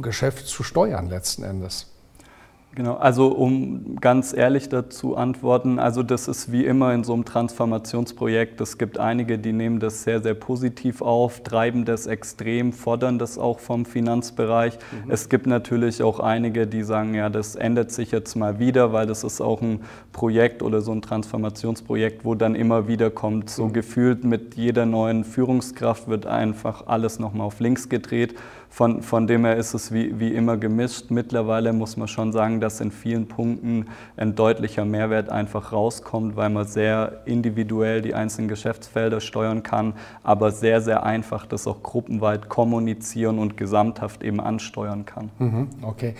Geschäft 0.01 0.47
zu 0.47 0.63
steuern 0.63 1.07
letzten 1.09 1.43
Endes. 1.43 1.87
Genau, 2.75 2.95
also 2.95 3.29
um 3.29 3.95
ganz 4.01 4.33
ehrlich 4.33 4.67
dazu 4.67 5.15
antworten, 5.15 5.79
also 5.79 6.03
das 6.03 6.27
ist 6.27 6.51
wie 6.51 6.65
immer 6.65 6.93
in 6.93 7.05
so 7.05 7.13
einem 7.13 7.23
Transformationsprojekt. 7.23 8.59
Es 8.59 8.77
gibt 8.77 8.97
einige, 8.97 9.39
die 9.39 9.53
nehmen 9.53 9.79
das 9.79 10.03
sehr, 10.03 10.21
sehr 10.21 10.33
positiv 10.33 11.01
auf, 11.01 11.41
treiben 11.41 11.85
das 11.85 12.05
extrem, 12.05 12.73
fordern 12.73 13.17
das 13.17 13.37
auch 13.37 13.59
vom 13.59 13.85
Finanzbereich. 13.85 14.77
Mhm. 15.05 15.09
Es 15.09 15.29
gibt 15.29 15.47
natürlich 15.47 16.03
auch 16.03 16.19
einige, 16.19 16.67
die 16.67 16.83
sagen, 16.83 17.13
ja, 17.13 17.29
das 17.29 17.55
ändert 17.55 17.91
sich 17.91 18.11
jetzt 18.11 18.35
mal 18.35 18.59
wieder, 18.59 18.91
weil 18.91 19.07
das 19.07 19.23
ist 19.23 19.39
auch 19.39 19.61
ein 19.61 19.79
Projekt 20.11 20.61
oder 20.61 20.81
so 20.81 20.91
ein 20.91 21.01
Transformationsprojekt, 21.01 22.25
wo 22.25 22.35
dann 22.35 22.55
immer 22.55 22.89
wieder 22.89 23.09
kommt, 23.09 23.49
so 23.49 23.67
mhm. 23.67 23.73
gefühlt 23.73 24.25
mit 24.25 24.55
jeder 24.55 24.85
neuen 24.85 25.23
Führungskraft 25.23 26.09
wird 26.09 26.25
einfach 26.25 26.87
alles 26.87 27.19
nochmal 27.19 27.47
auf 27.47 27.61
links 27.61 27.87
gedreht. 27.87 28.35
Von, 28.69 29.01
von 29.01 29.27
dem 29.27 29.45
her 29.45 29.55
ist 29.55 29.73
es 29.73 29.91
wie, 29.91 30.19
wie 30.19 30.33
immer 30.33 30.57
gemischt. 30.57 31.09
Mittlerweile 31.09 31.73
muss 31.73 31.97
man 31.97 32.07
schon 32.07 32.31
sagen, 32.31 32.59
dass 32.59 32.81
in 32.81 32.91
vielen 32.91 33.27
Punkten 33.27 33.87
ein 34.17 34.35
deutlicher 34.35 34.85
Mehrwert 34.85 35.29
einfach 35.29 35.71
rauskommt, 35.71 36.35
weil 36.35 36.49
man 36.49 36.65
sehr 36.65 37.21
individuell 37.25 38.01
die 38.01 38.13
einzelnen 38.13 38.47
Geschäftsfelder 38.47 39.21
steuern 39.21 39.63
kann, 39.63 39.93
aber 40.23 40.51
sehr, 40.51 40.81
sehr 40.81 41.03
einfach 41.03 41.45
das 41.45 41.67
auch 41.67 41.83
gruppenweit 41.83 42.49
kommunizieren 42.49 43.39
und 43.39 43.57
gesamthaft 43.57 44.23
eben 44.23 44.39
ansteuern 44.39 45.05
kann. 45.05 45.31
Mhm, 45.39 45.69
okay. 45.81 46.15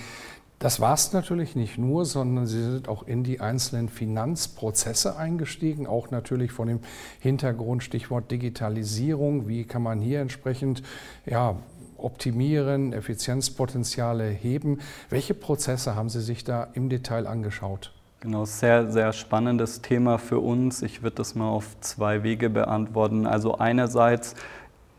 Das 0.59 0.79
war 0.79 0.93
es 0.93 1.11
natürlich 1.11 1.55
nicht 1.55 1.77
nur, 1.77 2.05
sondern 2.05 2.47
Sie 2.47 2.63
sind 2.63 2.87
auch 2.87 3.03
in 3.05 3.23
die 3.23 3.41
einzelnen 3.41 3.89
Finanzprozesse 3.89 5.17
eingestiegen, 5.17 5.85
auch 5.85 6.11
natürlich 6.11 6.51
von 6.53 6.69
dem 6.69 6.79
Hintergrund 7.19 7.83
Stichwort 7.83 8.31
Digitalisierung. 8.31 9.49
Wie 9.49 9.65
kann 9.65 9.83
man 9.83 9.99
hier 9.99 10.21
entsprechend 10.21 10.81
ja, 11.25 11.57
optimieren, 11.97 12.93
Effizienzpotenziale 12.93 14.29
heben. 14.29 14.79
Welche 15.09 15.33
Prozesse 15.33 15.95
haben 15.95 16.09
Sie 16.09 16.21
sich 16.21 16.43
da 16.43 16.67
im 16.73 16.89
Detail 16.89 17.27
angeschaut? 17.27 17.91
Genau, 18.21 18.45
sehr, 18.45 18.91
sehr 18.91 19.13
spannendes 19.13 19.81
Thema 19.81 20.17
für 20.17 20.39
uns. 20.39 20.81
Ich 20.81 21.03
würde 21.03 21.17
das 21.17 21.35
mal 21.35 21.49
auf 21.49 21.79
zwei 21.81 22.23
Wege 22.23 22.49
beantworten. 22.49 23.27
Also 23.27 23.57
einerseits 23.57 24.35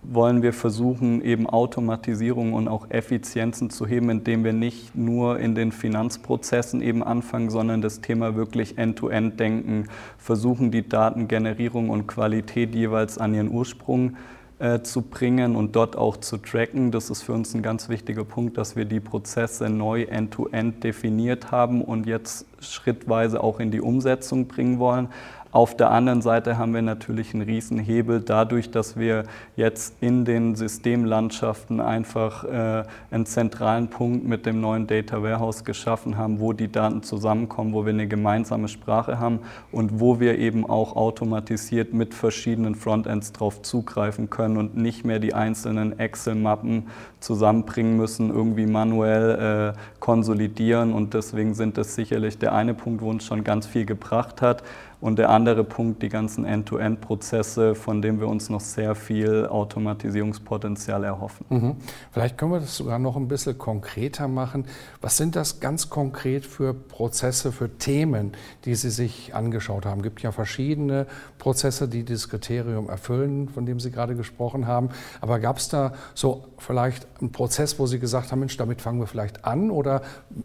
wollen 0.03 0.43
wir 0.43 0.53
versuchen, 0.53 1.23
eben 1.23 1.49
Automatisierung 1.49 2.53
und 2.53 2.69
auch 2.69 2.91
Effizienzen 2.91 3.71
zu 3.71 3.87
heben, 3.87 4.11
indem 4.11 4.45
wir 4.45 4.53
nicht 4.53 4.95
nur 4.95 5.41
in 5.41 5.55
den 5.55 5.73
Finanzprozessen 5.73 6.81
eben 6.81 7.03
anfangen, 7.03 7.51
sondern 7.51 7.83
das 7.83 8.01
Thema 8.01 8.37
wirklich 8.37 8.79
end-to-end 8.79 9.35
-End 9.35 9.37
denken, 9.37 9.89
versuchen 10.19 10.71
die 10.71 10.89
Datengenerierung 10.89 11.91
und 11.91 12.07
Qualität 12.07 12.75
jeweils 12.75 13.19
an 13.19 13.35
ihren 13.35 13.51
Ursprung 13.51 14.17
äh, 14.59 14.81
zu 14.81 15.03
bringen 15.03 15.55
und 15.55 15.77
dort 15.77 15.97
auch 15.97 16.17
zu 16.17 16.39
tracken. 16.39 16.91
Das 16.91 17.11
ist 17.11 17.23
für 17.23 17.33
uns 17.33 17.55
ein 17.55 17.63
ganz 17.63 17.89
wichtiger 17.89 18.25
Punkt, 18.25 18.57
dass 18.57 18.75
wir 18.75 18.87
die 18.87 19.01
Prozesse 19.01 19.69
neu 19.69 20.05
end-to-end 20.05 20.77
-end 20.77 20.81
definiert 20.81 21.51
haben 21.51 21.83
und 21.83 22.07
jetzt 22.07 22.47
schrittweise 22.61 23.43
auch 23.43 23.61
in 23.61 23.71
die 23.71 23.81
Umsetzung 23.81 24.49
bringen 24.49 24.79
wollen. 24.79 25.09
Auf 25.53 25.77
der 25.77 25.91
anderen 25.91 26.23
Seite 26.23 26.59
haben 26.59 26.75
wir 26.75 26.83
natürlich 26.83 27.33
einen 27.33 27.43
Riesenhebel 27.43 28.21
dadurch, 28.21 28.71
dass 28.71 28.99
wir 28.99 29.25
jetzt 29.57 29.95
in 30.01 30.25
den 30.25 30.55
Systemlandschaften 30.55 31.81
einfach 31.81 32.45
äh, 32.45 32.85
einen 33.11 33.27
zentralen 33.27 33.89
Punkt 33.89 34.27
mit 34.27 34.45
dem 34.45 34.61
neuen 34.61 34.87
Data 34.87 35.23
Warehouse 35.23 35.65
geschaffen 35.65 36.17
haben, 36.17 36.41
wo 36.41 36.53
die 36.53 36.71
Daten 36.71 37.03
zusammenkommen, 37.03 37.73
wo 37.73 37.87
wir 37.87 37.93
eine 37.93 38.09
gemeinsame 38.09 38.69
Sprache 38.69 39.19
haben 39.19 39.41
und 39.73 40.01
wo 40.01 40.21
wir 40.21 40.39
eben 40.39 40.69
auch 40.69 40.97
automatisiert 40.97 41.95
mit 41.95 42.13
verschiedenen 42.13 42.75
Frontends 42.75 43.33
drauf 43.33 43.63
zugreifen 43.63 44.29
können 44.31 44.57
und 44.57 44.77
nicht 44.77 45.05
mehr 45.05 45.21
die 45.21 45.33
einzelnen 45.33 45.99
Excel-Mappen 45.99 46.89
zusammenbringen 47.21 47.97
müssen, 47.97 48.31
irgendwie 48.31 48.67
manuell 48.67 49.75
äh, 49.75 49.79
konsolidieren. 50.01 50.93
Und 50.93 51.15
deswegen 51.15 51.55
sind 51.55 51.79
das 51.79 51.95
sicherlich 51.95 52.39
der 52.39 52.55
eine 52.55 52.75
Punkt, 52.75 53.03
wo 53.03 53.11
uns 53.11 53.25
schon 53.25 53.43
ganz 53.43 53.67
viel 53.67 53.87
gebracht 53.87 54.43
hat. 54.43 54.63
Und 55.01 55.19
der 55.19 55.29
andere 55.29 55.63
Punkt, 55.63 56.03
die 56.03 56.09
ganzen 56.09 56.45
End-to-End-Prozesse, 56.45 57.75
von 57.75 58.01
denen 58.01 58.19
wir 58.19 58.29
uns 58.29 58.49
noch 58.49 58.61
sehr 58.61 58.95
viel 58.95 59.47
Automatisierungspotenzial 59.47 61.05
erhoffen. 61.05 61.45
Mhm. 61.51 61.77
Vielleicht 62.13 62.39
können 62.39 62.53
wir 62.53 62.61
das 62.61 62.77
sogar 62.77 62.99
noch 62.99 63.17
ein 63.17 63.29
bisschen 63.29 63.59
konkreter 63.59 64.27
machen. 64.27 64.65
Was 65.03 65.17
sind 65.19 65.37
das 65.37 65.61
ganz 65.61 65.91
konkret 65.91 66.47
für 66.47 66.73
Prozesse, 66.73 67.53
für 67.53 67.77
Themen, 67.77 68.33
die 68.65 68.75
Sie 68.75 68.91
sich 68.91 69.35
angeschaut 69.35 69.85
haben? 69.85 69.99
Es 69.99 70.05
gibt 70.05 70.23
ja 70.23 70.33
verschiedene 70.33 71.07
Prozesse, 71.39 71.89
die 71.89 72.03
dieses 72.03 72.29
Kriterium 72.31 72.89
erfüllen, 72.89 73.49
von 73.51 73.67
dem 73.67 73.81
Sie 73.81 73.91
gerade 73.91 74.17
gesprochen 74.17 74.67
haben. 74.67 74.89
Aber 75.21 75.39
gab 75.41 75.59
es 75.59 75.69
da 75.69 75.93
so 76.15 76.45
vielleicht 76.57 77.07
einen 77.21 77.33
Prozess, 77.33 77.79
wo 77.79 77.87
Sie 77.87 77.99
gesagt 77.99 78.33
haben, 78.33 78.41
Mensch, 78.41 78.57
damit 78.57 78.81
fangen 78.81 78.99
wir 79.01 79.07
vielleicht 79.07 79.45
an 79.45 79.71
oder 79.71 80.01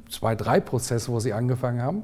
zwei, 0.10 0.36
drei 0.36 0.60
Prozesse, 0.60 1.10
wo 1.12 1.20
Sie 1.20 1.32
angefangen 1.32 1.82
haben? 1.82 2.04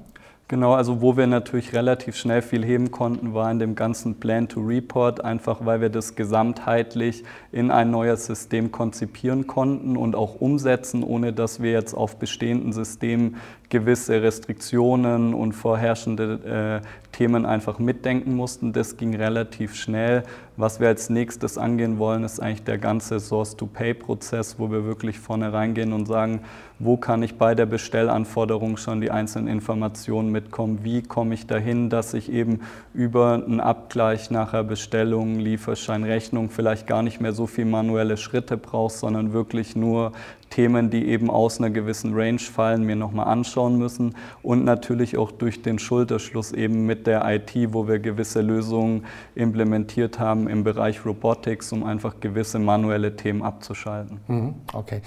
Genau, 0.49 0.75
also 0.75 1.01
wo 1.01 1.17
wir 1.17 1.27
natürlich 1.27 1.73
relativ 1.73 2.15
schnell 2.15 2.41
viel 2.41 2.63
heben 2.63 2.89
konnten, 2.89 3.33
war 3.33 3.51
in 3.51 3.59
dem 3.59 3.75
ganzen 3.75 4.15
Plan 4.17 4.47
to 4.47 4.61
Report, 4.61 5.19
einfach 5.25 5.65
weil 5.65 5.81
wir 5.81 5.89
das 5.89 6.15
gesamtheitlich 6.15 7.25
in 7.51 7.69
ein 7.69 7.91
neues 7.91 8.27
System 8.27 8.71
konzipieren 8.71 9.45
konnten 9.45 9.97
und 9.97 10.15
auch 10.15 10.39
umsetzen, 10.39 11.03
ohne 11.03 11.33
dass 11.33 11.61
wir 11.61 11.71
jetzt 11.71 11.93
auf 11.93 12.15
bestehenden 12.17 12.71
Systemen 12.71 13.35
gewisse 13.69 14.21
Restriktionen 14.21 15.33
und 15.33 15.53
vorherrschende 15.53 16.81
äh, 16.83 16.87
Themen 17.11 17.45
einfach 17.45 17.79
mitdenken 17.79 18.35
mussten. 18.35 18.73
Das 18.73 18.95
ging 18.95 19.15
relativ 19.15 19.75
schnell. 19.75 20.23
Was 20.55 20.79
wir 20.79 20.87
als 20.87 21.09
nächstes 21.09 21.57
angehen 21.57 21.99
wollen, 21.99 22.23
ist 22.23 22.39
eigentlich 22.39 22.63
der 22.63 22.77
ganze 22.77 23.19
Source-to-Pay-Prozess, 23.19 24.57
wo 24.57 24.71
wir 24.71 24.85
wirklich 24.85 25.19
vorne 25.19 25.51
reingehen 25.51 25.93
und 25.93 26.07
sagen, 26.07 26.41
wo 26.79 26.95
kann 26.95 27.23
ich 27.23 27.35
bei 27.35 27.55
der 27.55 27.65
Bestellanforderung 27.65 28.77
schon 28.77 29.01
die 29.01 29.11
einzelnen 29.11 29.47
Informationen 29.47 30.31
mitkommen, 30.31 30.79
wie 30.83 31.01
komme 31.01 31.33
ich 31.33 31.47
dahin, 31.47 31.89
dass 31.89 32.13
ich 32.13 32.31
eben 32.31 32.61
über 32.93 33.33
einen 33.33 33.59
Abgleich 33.59 34.29
nachher 34.29 34.63
Bestellung, 34.63 35.39
Lieferschein, 35.39 36.03
Rechnung 36.03 36.49
vielleicht 36.49 36.87
gar 36.87 37.01
nicht 37.01 37.19
mehr 37.19 37.33
so 37.33 37.47
viel 37.47 37.65
manuelle 37.65 38.17
Schritte 38.17 38.57
brauche, 38.57 38.93
sondern 38.93 39.33
wirklich 39.33 39.75
nur 39.75 40.11
Themen, 40.49 40.89
die 40.89 41.07
eben 41.07 41.29
aus 41.29 41.59
einer 41.59 41.69
gewissen 41.69 42.13
Range 42.13 42.39
fallen, 42.39 42.83
mir 42.83 42.95
nochmal 42.95 43.27
anschauen 43.27 43.77
müssen 43.77 44.15
und 44.43 44.65
natürlich 44.65 45.17
auch 45.17 45.31
durch 45.31 45.61
den 45.61 45.79
Schulterschluss 45.79 46.51
eben 46.51 46.85
mit 46.85 47.07
der 47.07 47.23
IT, 47.27 47.53
wo 47.73 47.87
wir 47.87 47.99
gewisse 47.99 48.41
Lösungen 48.41 49.05
implementiert 49.35 50.19
haben 50.19 50.47
im 50.47 50.63
Bereich 50.63 51.05
Robotics, 51.05 51.71
um 51.71 51.83
einfach 51.83 52.19
gewisse 52.19 52.59
manuelle 52.59 53.15
Themen 53.15 53.41
abzuschalten. 53.41 54.19
Mhm, 54.27 54.55
okay. 54.73 55.01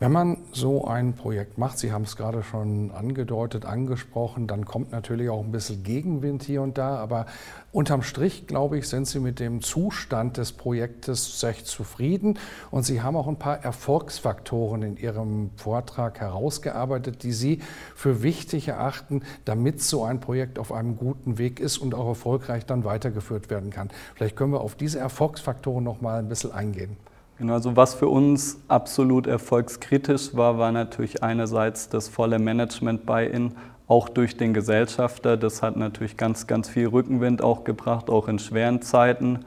Wenn 0.00 0.12
man 0.12 0.36
so 0.52 0.86
ein 0.86 1.14
Projekt 1.14 1.58
macht, 1.58 1.78
Sie 1.80 1.90
haben 1.90 2.02
es 2.02 2.14
gerade 2.14 2.44
schon 2.44 2.92
angedeutet, 2.92 3.64
angesprochen, 3.64 4.46
dann 4.46 4.64
kommt 4.64 4.92
natürlich 4.92 5.28
auch 5.28 5.42
ein 5.42 5.50
bisschen 5.50 5.82
Gegenwind 5.82 6.44
hier 6.44 6.62
und 6.62 6.78
da, 6.78 6.96
aber 6.98 7.26
unterm 7.72 8.02
Strich, 8.02 8.46
glaube 8.46 8.78
ich, 8.78 8.88
sind 8.88 9.08
Sie 9.08 9.18
mit 9.18 9.40
dem 9.40 9.60
Zustand 9.60 10.36
des 10.36 10.52
Projektes 10.52 11.42
recht 11.42 11.66
zufrieden 11.66 12.38
und 12.70 12.84
Sie 12.84 13.02
haben 13.02 13.16
auch 13.16 13.26
ein 13.26 13.40
paar 13.40 13.64
Erfolgsfaktoren 13.64 14.77
in 14.82 14.96
Ihrem 14.96 15.50
Vortrag 15.56 16.20
herausgearbeitet, 16.20 17.22
die 17.22 17.32
Sie 17.32 17.60
für 17.94 18.22
wichtig 18.22 18.68
erachten, 18.68 19.22
damit 19.44 19.82
so 19.82 20.04
ein 20.04 20.20
Projekt 20.20 20.58
auf 20.58 20.72
einem 20.72 20.96
guten 20.96 21.38
Weg 21.38 21.60
ist 21.60 21.78
und 21.78 21.94
auch 21.94 22.08
erfolgreich 22.08 22.66
dann 22.66 22.84
weitergeführt 22.84 23.50
werden 23.50 23.70
kann. 23.70 23.90
Vielleicht 24.14 24.36
können 24.36 24.52
wir 24.52 24.60
auf 24.60 24.74
diese 24.74 24.98
Erfolgsfaktoren 24.98 25.84
noch 25.84 26.00
mal 26.00 26.18
ein 26.18 26.28
bisschen 26.28 26.52
eingehen. 26.52 26.96
Genau, 27.38 27.52
also 27.52 27.76
was 27.76 27.94
für 27.94 28.08
uns 28.08 28.58
absolut 28.66 29.28
erfolgskritisch 29.28 30.34
war, 30.34 30.58
war 30.58 30.72
natürlich 30.72 31.22
einerseits 31.22 31.88
das 31.88 32.08
volle 32.08 32.40
Management-Buy-in, 32.40 33.52
auch 33.86 34.08
durch 34.08 34.36
den 34.36 34.52
Gesellschafter. 34.54 35.36
Das 35.36 35.62
hat 35.62 35.76
natürlich 35.76 36.16
ganz, 36.16 36.48
ganz 36.48 36.68
viel 36.68 36.88
Rückenwind 36.88 37.42
auch 37.42 37.62
gebracht, 37.62 38.10
auch 38.10 38.26
in 38.26 38.40
schweren 38.40 38.82
Zeiten. 38.82 39.44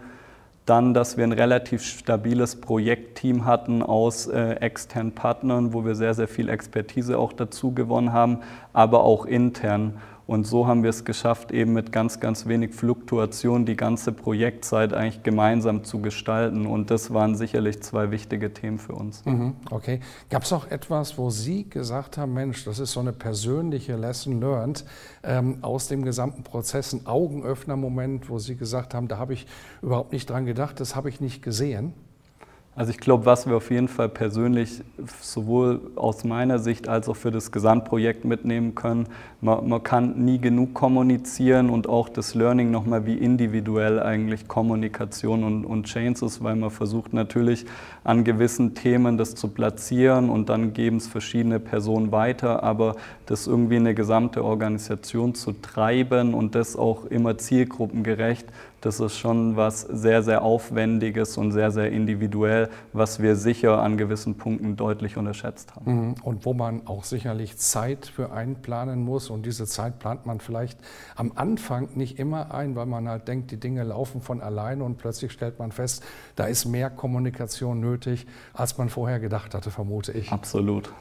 Dann, 0.72 0.94
dass 0.94 1.18
wir 1.18 1.26
ein 1.26 1.34
relativ 1.34 1.84
stabiles 1.84 2.62
Projektteam 2.62 3.44
hatten 3.44 3.84
aus 3.84 4.28
äh, 4.28 4.52
externen 4.62 5.12
Partnern, 5.12 5.74
wo 5.74 5.84
wir 5.84 5.96
sehr, 5.96 6.14
sehr 6.14 6.30
viel 6.30 6.48
Expertise 6.48 7.20
auch 7.20 7.34
dazu 7.34 7.74
gewonnen 7.74 8.14
haben, 8.14 8.40
aber 8.72 9.04
auch 9.04 9.26
intern. 9.26 9.96
Und 10.32 10.48
so 10.48 10.66
haben 10.66 10.82
wir 10.82 10.92
es 10.92 11.04
geschafft, 11.04 11.52
eben 11.52 11.74
mit 11.74 11.92
ganz, 11.92 12.22
ganz 12.22 12.46
wenig 12.46 12.74
Fluktuation 12.74 13.66
die 13.66 13.76
ganze 13.76 14.14
Projektzeit 14.14 14.94
eigentlich 14.94 15.24
gemeinsam 15.24 15.84
zu 15.84 16.00
gestalten. 16.00 16.68
Und 16.68 16.90
das 16.90 17.14
waren 17.14 17.36
sicherlich 17.36 17.84
zwei 17.84 18.12
wichtige 18.12 18.54
Themen 18.54 18.80
für 18.80 18.94
uns. 18.94 19.26
Mhm, 19.26 19.56
okay. 19.72 20.00
Gab 20.30 20.44
es 20.44 20.54
auch 20.54 20.72
etwas, 20.72 21.18
wo 21.18 21.30
Sie 21.32 21.70
gesagt 21.70 22.18
haben, 22.18 22.34
Mensch, 22.34 22.64
das 22.64 22.80
ist 22.80 22.94
so 22.94 23.02
eine 23.02 23.12
persönliche 23.12 23.98
Lesson 23.98 24.40
learned 24.40 24.86
ähm, 25.22 25.58
aus 25.64 25.90
dem 25.90 26.06
gesamten 26.06 26.44
Prozess, 26.44 26.94
ein 26.94 27.06
Augenöffner-Moment, 27.06 28.30
wo 28.30 28.40
Sie 28.40 28.56
gesagt 28.56 28.94
haben, 28.94 29.10
da 29.10 29.18
habe 29.18 29.34
ich 29.34 29.48
überhaupt 29.82 30.14
nicht 30.14 30.30
dran 30.30 30.46
gedacht, 30.46 30.80
das 30.80 30.96
habe 30.96 31.10
ich 31.10 31.20
nicht 31.20 31.44
gesehen? 31.44 31.94
Also 32.74 32.92
ich 32.92 33.00
glaube, 33.00 33.26
was 33.26 33.48
wir 33.48 33.58
auf 33.58 33.70
jeden 33.70 33.90
Fall 33.90 34.08
persönlich 34.08 34.82
sowohl 35.20 35.82
aus 35.98 36.24
meiner 36.24 36.58
Sicht 36.58 36.88
als 36.88 37.10
auch 37.10 37.18
für 37.18 37.30
das 37.30 37.52
Gesamtprojekt 37.52 38.24
mitnehmen 38.24 38.76
können, 38.76 39.08
man, 39.42 39.68
man 39.68 39.84
kann 39.84 40.24
nie 40.24 40.40
genug 40.40 40.74
kommunizieren 40.74 41.70
und 41.70 41.90
auch 41.90 42.08
das 42.08 42.34
Learning 42.34 42.72
nochmal, 42.72 43.06
wie 43.06 43.16
individuell 43.16 44.00
eigentlich 44.00 44.48
Kommunikation 44.48 45.44
und, 45.44 45.66
und 45.66 45.86
Chains 45.88 46.22
ist, 46.22 46.46
weil 46.46 46.56
man 46.56 46.72
versucht 46.72 47.12
natürlich 47.12 47.66
an 48.06 48.24
gewissen 48.24 48.74
Themen 48.74 49.18
das 49.18 49.36
zu 49.36 49.50
platzieren 49.50 50.30
und 50.30 50.48
dann 50.48 50.72
geben 50.72 50.96
es 50.98 51.08
verschiedene 51.08 51.60
Personen 51.60 52.14
weiter, 52.14 52.64
aber 52.64 52.96
das 53.26 53.48
irgendwie 53.48 53.76
eine 53.76 53.94
gesamte 53.94 54.46
Organisation 54.46 55.36
zu 55.36 55.52
treiben 55.52 56.34
und 56.34 56.56
das 56.56 56.78
auch 56.78 57.04
immer 57.04 57.38
zielgruppengerecht, 57.38 58.48
das 58.82 59.00
ist 59.00 59.18
schon 59.18 59.56
was 59.56 59.82
sehr, 59.82 60.24
sehr 60.24 60.42
Aufwendiges 60.42 61.38
und 61.38 61.52
sehr, 61.52 61.72
sehr 61.72 61.92
individuell, 61.92 62.70
was 62.94 63.22
wir 63.22 63.36
sicher 63.36 63.82
an 63.82 63.98
gewissen 63.98 64.36
Punkten 64.36 64.76
deutlich 64.76 65.18
unterschätzt 65.18 65.76
haben. 65.76 66.08
Mhm. 66.08 66.16
Und 66.24 66.46
wo 66.46 66.54
man 66.54 66.88
auch 66.88 67.04
sicherlich 67.04 67.58
Zeit 67.58 68.08
für 68.08 68.32
einplanen 68.32 69.04
muss 69.04 69.30
und 69.30 69.46
diese 69.46 69.68
Zeit 69.68 70.00
plant 70.00 70.26
man 70.26 70.40
vielleicht 70.40 70.80
am 71.16 71.32
Anfang 71.36 71.90
nicht 71.96 72.18
immer 72.18 72.54
ein, 72.54 72.76
weil 72.76 72.88
man 72.88 73.08
halt 73.08 73.28
denkt, 73.28 73.52
die 73.52 73.60
Dinge 73.60 73.84
laufen 73.84 74.22
von 74.22 74.42
alleine 74.42 74.84
und 74.84 74.98
plötzlich 74.98 75.32
stellt 75.32 75.60
man 75.60 75.72
fest, 75.72 76.04
da 76.36 76.46
ist 76.46 76.66
mehr 76.66 76.90
Kommunikation 76.90 77.80
nötig, 77.80 78.26
als 78.54 78.78
man 78.78 78.90
vorher 78.90 79.20
gedacht 79.20 79.54
hatte, 79.54 79.70
vermute 79.70 80.12
ich. 80.12 80.32
Absolut. 80.32 80.92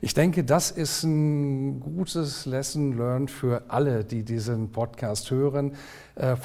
Ich 0.00 0.14
denke, 0.14 0.44
das 0.44 0.70
ist 0.70 1.02
ein 1.02 1.80
gutes 1.80 2.46
Lesson 2.46 2.96
learned 2.96 3.30
für 3.30 3.62
alle, 3.68 4.04
die 4.04 4.22
diesen 4.22 4.70
Podcast 4.70 5.30
hören. 5.30 5.74
Äh, 6.14 6.36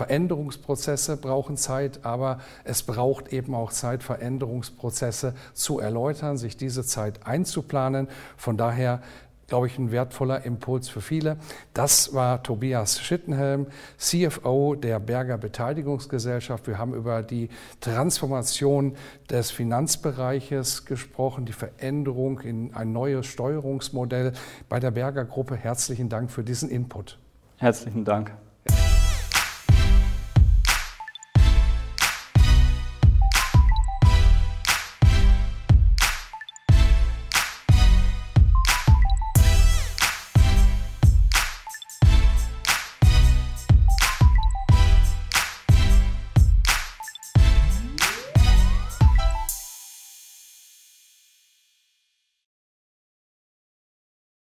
Veränderungsprozesse 0.83 1.17
brauchen 1.17 1.57
Zeit, 1.57 2.05
aber 2.05 2.39
es 2.63 2.83
braucht 2.83 3.31
eben 3.31 3.55
auch 3.55 3.71
Zeit, 3.71 4.03
Veränderungsprozesse 4.03 5.33
zu 5.53 5.79
erläutern, 5.79 6.37
sich 6.37 6.57
diese 6.57 6.83
Zeit 6.83 7.25
einzuplanen. 7.25 8.07
Von 8.37 8.57
daher 8.57 9.01
glaube 9.47 9.67
ich, 9.67 9.77
ein 9.77 9.91
wertvoller 9.91 10.45
Impuls 10.45 10.89
für 10.89 11.01
viele. 11.01 11.37
Das 11.73 12.13
war 12.13 12.41
Tobias 12.41 12.99
Schittenhelm, 13.01 13.67
CFO 13.97 14.73
der 14.73 14.99
Berger 14.99 15.37
Beteiligungsgesellschaft. 15.37 16.65
Wir 16.65 16.79
haben 16.79 16.93
über 16.93 17.21
die 17.21 17.49
Transformation 17.79 18.95
des 19.29 19.51
Finanzbereiches 19.51 20.85
gesprochen, 20.85 21.45
die 21.45 21.53
Veränderung 21.53 22.39
in 22.39 22.73
ein 22.73 22.93
neues 22.93 23.27
Steuerungsmodell 23.27 24.31
bei 24.69 24.79
der 24.79 24.91
Berger 24.91 25.25
Gruppe. 25.25 25.55
Herzlichen 25.55 26.09
Dank 26.09 26.31
für 26.31 26.43
diesen 26.43 26.69
Input. 26.69 27.19
Herzlichen 27.57 28.05
Dank. 28.05 28.31